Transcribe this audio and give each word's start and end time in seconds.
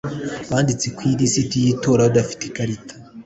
banditse 0.49 0.87
ku 0.95 1.01
ilisiti 1.11 1.55
y 1.63 1.67
itora 1.73 2.03
badafite 2.05 2.43
ikarita 2.49 2.93